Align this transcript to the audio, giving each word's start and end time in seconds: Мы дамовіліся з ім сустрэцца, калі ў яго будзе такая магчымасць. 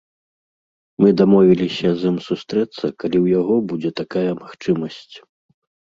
Мы 1.03 1.09
дамовіліся 1.21 1.89
з 1.99 2.09
ім 2.11 2.17
сустрэцца, 2.29 2.79
калі 2.99 3.17
ў 3.23 3.35
яго 3.39 3.55
будзе 3.75 3.89
такая 4.03 4.29
магчымасць. 4.45 5.15